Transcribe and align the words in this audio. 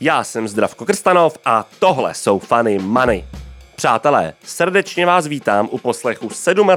Já 0.00 0.24
jsem 0.24 0.48
Zdravko 0.48 0.84
Krstanov 0.84 1.38
a 1.44 1.68
tohle 1.78 2.14
jsou 2.14 2.38
Funny 2.38 2.78
Money. 2.78 3.24
Přátelé, 3.76 4.32
srdečně 4.44 5.06
vás 5.06 5.26
vítám 5.26 5.68
u 5.70 5.78
poslechu 5.78 6.28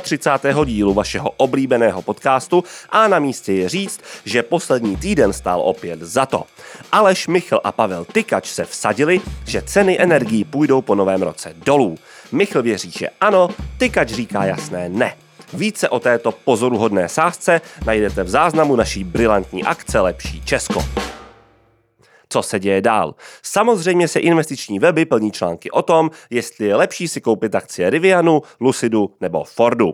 37. 0.02 0.66
dílu 0.66 0.94
vašeho 0.94 1.30
oblíbeného 1.38 2.02
podcastu 2.02 2.64
a 2.90 3.08
na 3.08 3.20
místě 3.20 3.54
je 3.54 3.70
říct, 3.70 4.02
že 4.26 4.44
poslední 4.44 4.98
týden 4.98 5.34
stál 5.34 5.62
opět 5.62 6.00
za 6.00 6.26
to. 6.26 6.44
Aleš 6.92 7.28
Michl 7.28 7.60
a 7.64 7.72
Pavel 7.72 8.06
Tykač 8.06 8.48
se 8.48 8.66
vsadili, 8.66 9.22
že 9.46 9.62
ceny 9.62 10.02
energií 10.02 10.44
půjdou 10.44 10.82
po 10.82 10.96
novém 10.96 11.22
roce 11.22 11.54
dolů. 11.58 11.98
Michl 12.32 12.62
věří, 12.62 12.92
že 12.92 13.10
ano, 13.22 13.50
Tykač 13.78 14.10
říká 14.10 14.46
jasné 14.46 14.90
ne. 14.90 15.16
Více 15.54 15.90
o 15.90 16.00
této 16.00 16.32
pozoruhodné 16.32 17.10
sázce 17.10 17.62
najdete 17.86 18.24
v 18.24 18.30
záznamu 18.30 18.76
naší 18.76 19.04
brilantní 19.04 19.64
akce 19.64 20.00
Lepší 20.00 20.42
Česko 20.42 21.09
co 22.30 22.44
se 22.44 22.60
děje 22.60 22.82
dál. 22.82 23.16
Samozřejmě 23.44 24.08
se 24.08 24.20
investiční 24.20 24.80
weby 24.80 25.06
plní 25.06 25.32
články 25.32 25.72
o 25.72 25.82
tom, 25.82 26.12
jestli 26.30 26.66
je 26.66 26.76
lepší 26.76 27.08
si 27.08 27.22
koupit 27.22 27.56
akcie 27.56 27.90
Rivianu, 27.90 28.42
Lucidu 28.62 29.16
nebo 29.22 29.44
Fordu. 29.44 29.94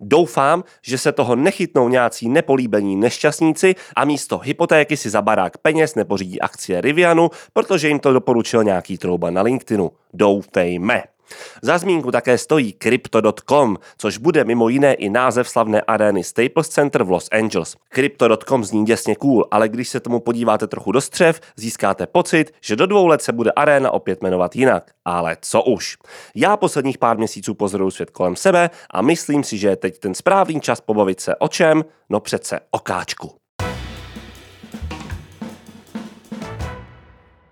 Doufám, 0.00 0.64
že 0.82 0.98
se 0.98 1.12
toho 1.12 1.36
nechytnou 1.36 1.88
nějací 1.88 2.28
nepolíbení 2.28 2.96
nešťastníci 2.96 3.74
a 3.96 4.04
místo 4.04 4.38
hypotéky 4.38 4.96
si 4.96 5.10
za 5.10 5.22
barák 5.22 5.58
peněz 5.58 5.94
nepořídí 5.94 6.40
akcie 6.40 6.80
Rivianu, 6.80 7.30
protože 7.52 7.88
jim 7.88 7.98
to 7.98 8.12
doporučil 8.12 8.64
nějaký 8.64 8.98
trouba 8.98 9.30
na 9.30 9.42
LinkedInu. 9.42 9.90
Doufejme. 10.14 11.15
Za 11.62 11.78
zmínku 11.78 12.10
také 12.10 12.38
stojí 12.38 12.72
Crypto.com, 12.78 13.76
což 13.98 14.18
bude 14.18 14.44
mimo 14.44 14.68
jiné 14.68 14.94
i 14.94 15.10
název 15.10 15.48
slavné 15.48 15.80
arény 15.80 16.24
Staples 16.24 16.68
Center 16.68 17.02
v 17.02 17.10
Los 17.10 17.28
Angeles. 17.32 17.76
Crypto.com 17.88 18.64
zní 18.64 18.84
děsně 18.84 19.16
cool, 19.16 19.44
ale 19.50 19.68
když 19.68 19.88
se 19.88 20.00
tomu 20.00 20.20
podíváte 20.20 20.66
trochu 20.66 20.92
do 20.92 21.00
střev, 21.00 21.40
získáte 21.56 22.06
pocit, 22.06 22.54
že 22.60 22.76
do 22.76 22.86
dvou 22.86 23.06
let 23.06 23.22
se 23.22 23.32
bude 23.32 23.52
aréna 23.56 23.90
opět 23.90 24.22
jmenovat 24.22 24.56
jinak. 24.56 24.90
Ale 25.04 25.36
co 25.40 25.62
už. 25.62 25.96
Já 26.34 26.56
posledních 26.56 26.98
pár 26.98 27.18
měsíců 27.18 27.54
pozoruju 27.54 27.90
svět 27.90 28.10
kolem 28.10 28.36
sebe 28.36 28.70
a 28.90 29.02
myslím 29.02 29.44
si, 29.44 29.58
že 29.58 29.68
je 29.68 29.76
teď 29.76 29.98
ten 29.98 30.14
správný 30.14 30.60
čas 30.60 30.80
pobavit 30.80 31.20
se 31.20 31.36
o 31.36 31.48
čem? 31.48 31.84
No 32.10 32.20
přece 32.20 32.60
o 32.70 32.78
káčku. 32.78 33.45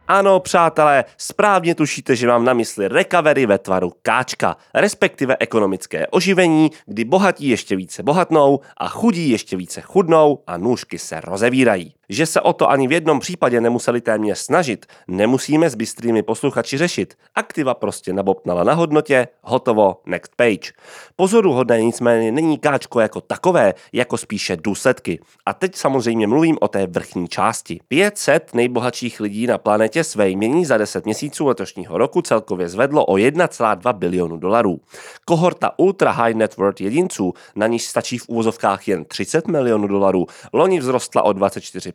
Ano, 0.09 0.41
přátelé, 0.41 1.05
správně 1.19 1.75
tušíte, 1.75 2.17
že 2.17 2.27
mám 2.27 2.45
na 2.45 2.53
mysli 2.53 2.89
recovery 2.89 3.47
ve 3.47 3.59
tvaru 3.59 3.93
káčka, 4.03 4.57
respektive 4.75 5.37
ekonomické 5.41 6.07
oživení, 6.07 6.71
kdy 6.87 7.05
bohatí 7.05 7.49
ještě 7.49 7.77
více 7.77 8.03
bohatnou 8.03 8.61
a 8.77 8.89
chudí 8.89 9.31
ještě 9.31 9.57
více 9.57 9.81
chudnou 9.81 10.43
a 10.47 10.57
nůžky 10.57 10.99
se 10.99 11.21
rozevírají. 11.21 11.95
Že 12.09 12.27
se 12.27 12.41
o 12.41 12.53
to 12.53 12.71
ani 12.71 12.89
v 12.89 12.93
jednom 12.93 13.21
případě 13.21 13.61
nemuseli 13.61 14.01
téměř 14.01 14.39
snažit, 14.39 14.87
nemusíme 15.09 15.71
s 15.71 15.75
bystrými 15.75 16.23
posluchači 16.23 16.79
řešit. 16.79 17.15
Aktiva 17.35 17.75
prostě 17.75 18.13
nabopnala 18.13 18.65
na 18.65 18.75
hodnotě, 18.75 19.29
hotovo, 19.43 20.01
next 20.07 20.33
page. 20.37 20.73
Pozoruhodné 21.17 21.83
nicméně 21.83 22.33
není 22.33 22.59
káčko 22.59 23.01
jako 23.01 23.21
takové, 23.21 23.75
jako 23.93 24.17
spíše 24.17 24.57
důsledky. 24.57 25.21
A 25.47 25.55
teď 25.55 25.77
samozřejmě 25.77 26.27
mluvím 26.27 26.59
o 26.61 26.69
té 26.69 26.87
vrchní 26.87 27.29
části. 27.29 27.81
500 27.89 28.55
nejbohatších 28.55 29.21
lidí 29.21 29.47
na 29.47 29.59
planetě 29.59 30.05
své 30.05 30.29
jmění 30.29 30.65
za 30.65 30.79
10 30.79 31.05
měsíců 31.05 31.47
letošního 31.47 31.99
roku 31.99 32.23
celkově 32.23 32.69
zvedlo 32.69 33.05
o 33.05 33.15
1,2 33.15 33.93
bilionu 33.93 34.37
dolarů. 34.37 34.81
Kohorta 35.25 35.79
ultra 35.79 36.11
high 36.11 36.35
net 36.35 36.57
worth 36.57 36.81
jedinců, 36.81 37.33
na 37.57 37.67
níž 37.67 37.87
stačí 37.87 38.19
v 38.19 38.29
úvozovkách 38.29 38.89
jen 38.89 39.05
30 39.05 39.49
milionů 39.49 39.87
dolarů, 39.89 40.27
loni 40.53 40.81
vzrostla 40.81 41.23
o 41.23 41.33
24 41.33 41.93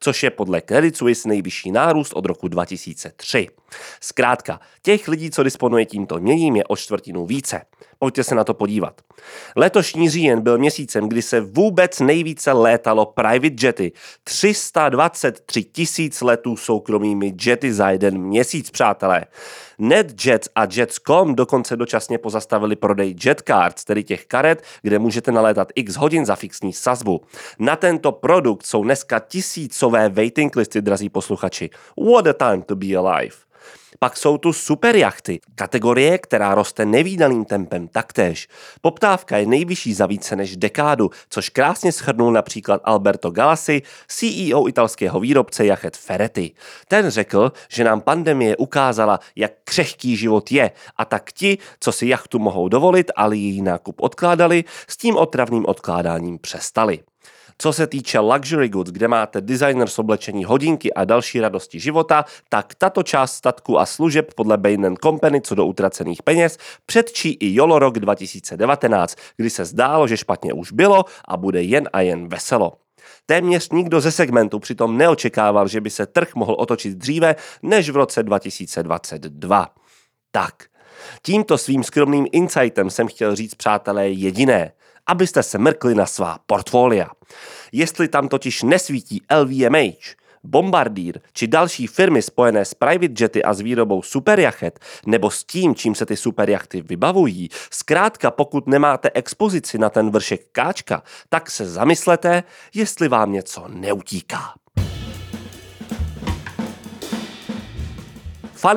což 0.00 0.22
je 0.22 0.30
podle 0.30 0.60
Credit 0.60 0.96
Suisse 0.96 1.28
nejvyšší 1.28 1.70
nárůst 1.70 2.12
od 2.12 2.26
roku 2.26 2.48
2003. 2.48 3.48
Zkrátka, 4.00 4.60
těch 4.82 5.08
lidí, 5.08 5.30
co 5.30 5.42
disponuje 5.42 5.84
tímto 5.84 6.18
měním, 6.18 6.56
je 6.56 6.64
o 6.64 6.76
čtvrtinu 6.76 7.26
více. 7.26 7.62
Pojďte 7.98 8.24
se 8.24 8.34
na 8.34 8.44
to 8.44 8.54
podívat. 8.54 9.00
Letošní 9.56 10.10
říjen 10.10 10.40
byl 10.40 10.58
měsícem, 10.58 11.08
kdy 11.08 11.22
se 11.22 11.40
vůbec 11.40 12.00
nejvíce 12.00 12.52
létalo 12.52 13.06
private 13.06 13.66
jety. 13.66 13.92
323 14.24 15.64
tisíc 15.64 16.20
letů 16.20 16.56
soukromými 16.56 17.34
jety 17.42 17.72
za 17.72 17.90
jeden 17.90 18.18
měsíc, 18.18 18.70
přátelé. 18.70 19.24
NetJets 19.78 20.48
a 20.54 20.66
Jets.com 20.76 21.34
dokonce 21.34 21.76
dočasně 21.76 22.18
pozastavili 22.18 22.76
prodej 22.76 23.14
jetcards, 23.24 23.84
tedy 23.84 24.04
těch 24.04 24.26
karet, 24.26 24.62
kde 24.82 24.98
můžete 24.98 25.32
nalétat 25.32 25.68
x 25.74 25.96
hodin 25.96 26.26
za 26.26 26.36
fixní 26.36 26.72
sazbu. 26.72 27.20
Na 27.58 27.76
tento 27.76 28.12
produkt 28.12 28.66
jsou 28.66 28.84
dneska 28.84 29.18
tisícové 29.18 30.08
waiting 30.08 30.56
listy, 30.56 30.82
drazí 30.82 31.08
posluchači. 31.08 31.70
What 32.12 32.26
a 32.26 32.32
time 32.32 32.62
to 32.62 32.76
be 32.76 32.96
alive. 32.96 33.36
Pak 33.98 34.16
jsou 34.16 34.38
tu 34.38 34.52
superjachty, 34.52 35.40
kategorie, 35.54 36.18
která 36.18 36.54
roste 36.54 36.84
nevýdaným 36.84 37.44
tempem 37.44 37.88
taktéž. 37.88 38.48
Poptávka 38.80 39.36
je 39.36 39.46
nejvyšší 39.46 39.94
za 39.94 40.06
více 40.06 40.36
než 40.36 40.56
dekádu, 40.56 41.10
což 41.28 41.48
krásně 41.48 41.92
shrnul 41.92 42.32
například 42.32 42.80
Alberto 42.84 43.30
Galassi, 43.30 43.82
CEO 44.08 44.68
italského 44.68 45.20
výrobce 45.20 45.66
jachet 45.66 45.96
Ferretti. 45.96 46.50
Ten 46.88 47.10
řekl, 47.10 47.52
že 47.68 47.84
nám 47.84 48.00
pandemie 48.00 48.56
ukázala, 48.56 49.20
jak 49.36 49.52
křehký 49.64 50.16
život 50.16 50.52
je 50.52 50.70
a 50.96 51.04
tak 51.04 51.32
ti, 51.32 51.58
co 51.80 51.92
si 51.92 52.06
jachtu 52.06 52.38
mohou 52.38 52.68
dovolit, 52.68 53.10
ale 53.16 53.36
její 53.36 53.62
nákup 53.62 54.00
odkládali, 54.00 54.64
s 54.88 54.96
tím 54.96 55.16
otravným 55.16 55.66
odkládáním 55.66 56.38
přestali. 56.38 57.00
Co 57.58 57.72
se 57.72 57.86
týče 57.86 58.18
luxury 58.18 58.68
goods, 58.68 58.90
kde 58.90 59.08
máte 59.08 59.40
designer 59.40 59.88
s 59.88 59.98
oblečení 59.98 60.44
hodinky 60.44 60.94
a 60.94 61.04
další 61.04 61.40
radosti 61.40 61.80
života, 61.80 62.24
tak 62.48 62.74
tato 62.74 63.02
část 63.02 63.32
statku 63.32 63.78
a 63.78 63.86
služeb 63.86 64.34
podle 64.34 64.58
Bain 64.58 64.96
Company 65.02 65.40
co 65.40 65.54
do 65.54 65.66
utracených 65.66 66.22
peněz 66.22 66.58
předčí 66.86 67.36
i 67.40 67.54
Jolo 67.54 67.78
rok 67.78 67.98
2019, 67.98 69.16
kdy 69.36 69.50
se 69.50 69.64
zdálo, 69.64 70.08
že 70.08 70.16
špatně 70.16 70.52
už 70.52 70.72
bylo 70.72 71.04
a 71.28 71.36
bude 71.36 71.62
jen 71.62 71.88
a 71.92 72.00
jen 72.00 72.28
veselo. 72.28 72.72
Téměř 73.26 73.70
nikdo 73.70 74.00
ze 74.00 74.12
segmentu 74.12 74.58
přitom 74.58 74.96
neočekával, 74.96 75.68
že 75.68 75.80
by 75.80 75.90
se 75.90 76.06
trh 76.06 76.34
mohl 76.34 76.56
otočit 76.58 76.98
dříve 76.98 77.36
než 77.62 77.90
v 77.90 77.96
roce 77.96 78.22
2022. 78.22 79.68
Tak, 80.30 80.54
tímto 81.22 81.58
svým 81.58 81.84
skromným 81.84 82.26
insightem 82.32 82.90
jsem 82.90 83.08
chtěl 83.08 83.36
říct, 83.36 83.54
přátelé, 83.54 84.08
jediné– 84.08 84.72
abyste 85.06 85.42
se 85.42 85.58
mrkli 85.58 85.94
na 85.94 86.06
svá 86.06 86.38
portfolia. 86.46 87.10
Jestli 87.72 88.08
tam 88.08 88.28
totiž 88.28 88.62
nesvítí 88.62 89.22
LVMH, 89.40 90.16
Bombardier 90.44 91.20
či 91.32 91.46
další 91.46 91.86
firmy 91.86 92.22
spojené 92.22 92.64
s 92.64 92.74
private 92.74 93.14
jety 93.22 93.42
a 93.42 93.54
s 93.54 93.60
výrobou 93.60 94.02
superjachet 94.02 94.80
nebo 95.06 95.30
s 95.30 95.44
tím, 95.44 95.74
čím 95.74 95.94
se 95.94 96.06
ty 96.06 96.16
superjachty 96.16 96.82
vybavují, 96.82 97.48
zkrátka 97.70 98.30
pokud 98.30 98.66
nemáte 98.66 99.10
expozici 99.14 99.78
na 99.78 99.90
ten 99.90 100.10
vršek 100.10 100.46
káčka, 100.52 101.02
tak 101.28 101.50
se 101.50 101.66
zamyslete, 101.66 102.42
jestli 102.74 103.08
vám 103.08 103.32
něco 103.32 103.64
neutíká. 103.68 104.54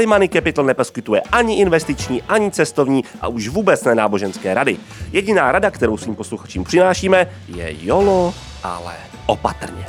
Money 0.05 0.29
Capital 0.29 0.65
neposkytuje 0.65 1.21
ani 1.21 1.59
investiční, 1.59 2.21
ani 2.23 2.51
cestovní 2.51 3.03
a 3.21 3.27
už 3.27 3.47
vůbec 3.47 3.83
ne 3.83 3.95
náboženské 3.95 4.53
rady. 4.53 4.77
Jediná 5.11 5.51
rada, 5.51 5.71
kterou 5.71 5.97
svým 5.97 6.15
posluchačům 6.15 6.63
přinášíme, 6.63 7.27
je 7.47 7.85
YOLO, 7.85 8.33
ale 8.63 8.95
opatrně. 9.25 9.85